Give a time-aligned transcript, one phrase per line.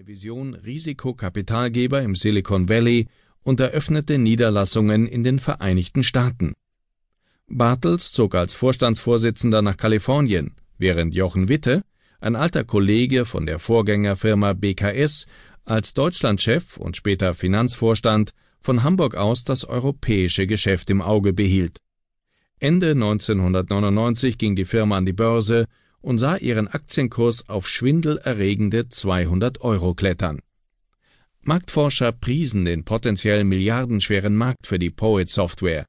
[0.00, 3.06] seine Vision Risikokapitalgeber im Silicon Valley
[3.42, 6.54] und eröffnete Niederlassungen in den Vereinigten Staaten.
[7.48, 11.82] Bartels zog als Vorstandsvorsitzender nach Kalifornien, während Jochen Witte,
[12.18, 15.26] ein alter Kollege von der Vorgängerfirma BKS,
[15.66, 21.76] als Deutschlandchef und später Finanzvorstand von Hamburg aus das europäische Geschäft im Auge behielt.
[22.58, 25.66] Ende 1999 ging die Firma an die Börse
[26.00, 30.40] und sah ihren Aktienkurs auf schwindelerregende 200 Euro klettern.
[31.42, 35.86] Marktforscher priesen den potenziell milliardenschweren Markt für die Poet Software.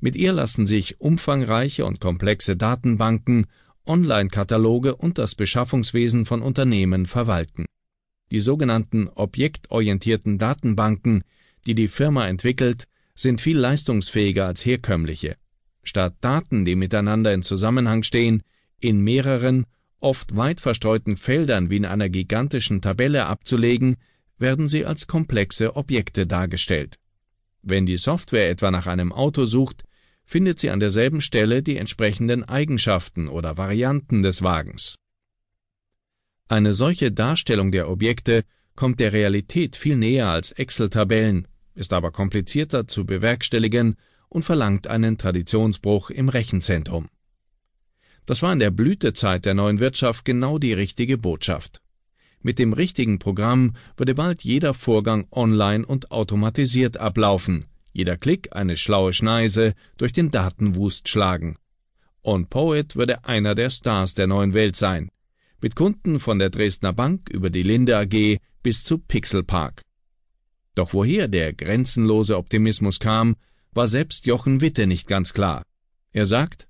[0.00, 3.46] Mit ihr lassen sich umfangreiche und komplexe Datenbanken,
[3.86, 7.66] Online-Kataloge und das Beschaffungswesen von Unternehmen verwalten.
[8.30, 11.24] Die sogenannten objektorientierten Datenbanken,
[11.66, 12.84] die die Firma entwickelt,
[13.14, 15.36] sind viel leistungsfähiger als herkömmliche.
[15.82, 18.42] Statt Daten, die miteinander in Zusammenhang stehen,
[18.80, 19.66] in mehreren,
[20.00, 23.96] oft weit verstreuten Feldern wie in einer gigantischen Tabelle abzulegen,
[24.38, 26.98] werden sie als komplexe Objekte dargestellt.
[27.62, 29.82] Wenn die Software etwa nach einem Auto sucht,
[30.24, 34.94] findet sie an derselben Stelle die entsprechenden Eigenschaften oder Varianten des Wagens.
[36.48, 42.86] Eine solche Darstellung der Objekte kommt der Realität viel näher als Excel-Tabellen, ist aber komplizierter
[42.86, 43.96] zu bewerkstelligen
[44.28, 47.08] und verlangt einen Traditionsbruch im Rechenzentrum.
[48.28, 51.80] Das war in der Blütezeit der neuen Wirtschaft genau die richtige Botschaft.
[52.42, 58.76] Mit dem richtigen Programm würde bald jeder Vorgang online und automatisiert ablaufen, jeder Klick eine
[58.76, 61.56] schlaue Schneise durch den Datenwust schlagen.
[62.22, 65.08] On Poet würde einer der Stars der neuen Welt sein,
[65.62, 69.80] mit Kunden von der Dresdner Bank über die Linde AG bis zu Pixel Park.
[70.74, 73.36] Doch woher der grenzenlose Optimismus kam,
[73.72, 75.62] war selbst Jochen Witte nicht ganz klar.
[76.12, 76.67] Er sagt,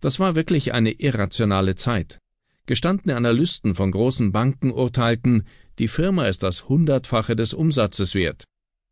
[0.00, 2.18] das war wirklich eine irrationale Zeit.
[2.66, 5.44] Gestandene Analysten von großen Banken urteilten,
[5.78, 8.44] die Firma ist das Hundertfache des Umsatzes wert.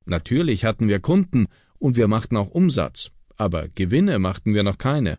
[0.05, 1.47] Natürlich hatten wir Kunden
[1.79, 5.19] und wir machten auch Umsatz, aber Gewinne machten wir noch keine.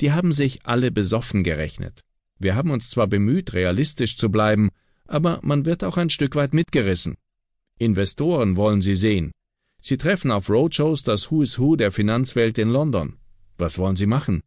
[0.00, 2.02] Die haben sich alle besoffen gerechnet.
[2.38, 4.68] Wir haben uns zwar bemüht, realistisch zu bleiben,
[5.06, 7.16] aber man wird auch ein Stück weit mitgerissen.
[7.78, 9.32] Investoren wollen sie sehen.
[9.80, 13.16] Sie treffen auf Roadshows das Who is Who der Finanzwelt in London.
[13.56, 14.42] Was wollen sie machen?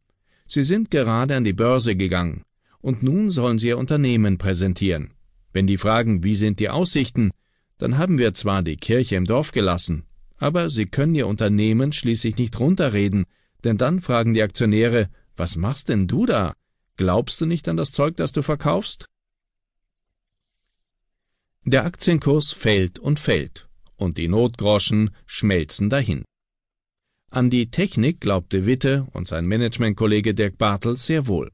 [0.53, 2.43] Sie sind gerade an die Börse gegangen,
[2.81, 5.13] und nun sollen Sie Ihr Unternehmen präsentieren.
[5.53, 7.31] Wenn die fragen, wie sind die Aussichten,
[7.77, 10.03] dann haben wir zwar die Kirche im Dorf gelassen,
[10.35, 13.27] aber Sie können Ihr Unternehmen schließlich nicht runterreden,
[13.63, 16.53] denn dann fragen die Aktionäre, was machst denn du da?
[16.97, 19.05] Glaubst du nicht an das Zeug, das du verkaufst?
[21.63, 26.25] Der Aktienkurs fällt und fällt, und die Notgroschen schmelzen dahin.
[27.33, 31.49] An die Technik glaubte Witte und sein Managementkollege Dirk Bartels sehr wohl.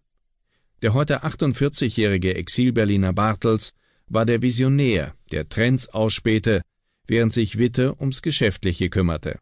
[0.82, 3.74] Der heute 48-jährige Exil-Berliner Bartels
[4.08, 6.64] war der Visionär, der Trends ausspähte,
[7.06, 9.38] während sich Witte ums Geschäftliche kümmerte.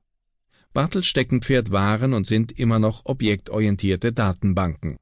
[0.73, 4.97] Bartels Steckenpferd waren und sind immer noch objektorientierte Datenbanken.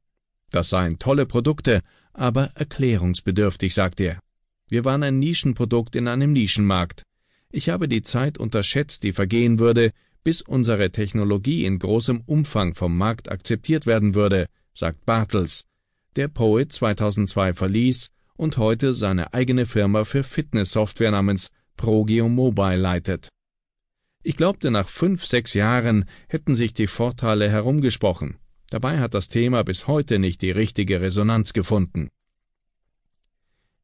[0.51, 1.81] Das seien tolle Produkte,
[2.13, 4.19] aber erklärungsbedürftig, sagt er.
[4.69, 7.01] Wir waren ein Nischenprodukt in einem Nischenmarkt.
[7.49, 9.93] Ich habe die Zeit unterschätzt, die vergehen würde,
[10.23, 15.65] bis unsere Technologie in großem Umfang vom Markt akzeptiert werden würde, sagt Bartels,
[16.15, 23.29] der Poet 2002 verließ und heute seine eigene Firma für Fitness-Software namens Progio Mobile leitet.
[24.23, 28.37] Ich glaubte, nach fünf, sechs Jahren hätten sich die Vorteile herumgesprochen.
[28.69, 32.09] Dabei hat das Thema bis heute nicht die richtige Resonanz gefunden.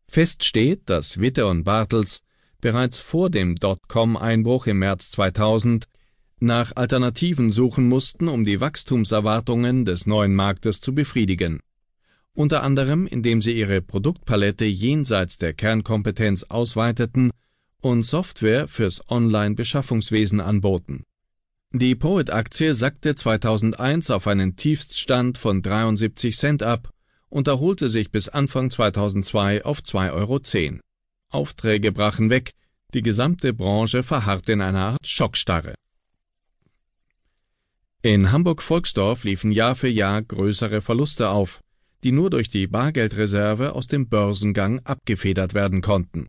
[0.07, 2.23] Fest steht, dass Witte und Bartels
[2.61, 5.85] bereits vor dem Dotcom-Einbruch im März 2000
[6.41, 11.59] nach Alternativen suchen mussten, um die Wachstumserwartungen des neuen Marktes zu befriedigen.
[12.33, 17.31] Unter anderem, indem sie ihre Produktpalette jenseits der Kernkompetenz ausweiteten
[17.81, 21.03] und Software fürs Online-Beschaffungswesen anboten.
[21.71, 26.89] Die Poet-Aktie sackte 2001 auf einen Tiefststand von 73 Cent ab
[27.29, 30.79] und erholte sich bis Anfang 2002 auf 2,10 Euro.
[31.31, 32.53] Aufträge brachen weg,
[32.93, 35.75] die gesamte Branche verharrte in einer Art Schockstarre.
[38.01, 41.59] In Hamburg-Volksdorf liefen Jahr für Jahr größere Verluste auf,
[42.05, 46.27] die nur durch die Bargeldreserve aus dem Börsengang abgefedert werden konnten.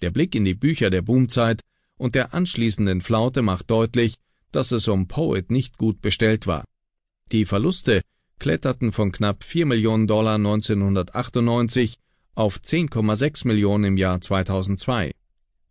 [0.00, 1.60] Der Blick in die Bücher der Boomzeit
[1.98, 4.14] und der anschließenden Flaute macht deutlich,
[4.52, 6.64] dass es um Poet nicht gut bestellt war.
[7.32, 8.02] Die Verluste
[8.38, 11.98] kletterten von knapp 4 Millionen Dollar 1998
[12.36, 15.10] auf 10,6 Millionen im Jahr 2002.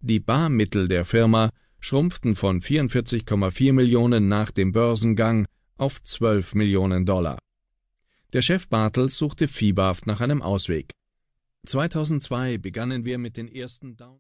[0.02, 1.52] Die Barmittel der Firma
[1.82, 5.46] schrumpften von 44,4 Millionen nach dem Börsengang
[5.78, 7.38] auf 12 Millionen Dollar.
[8.34, 10.94] Der Chef Bartels suchte fieberhaft nach einem Ausweg.
[11.66, 14.10] 2002 begannen wir mit den ersten Down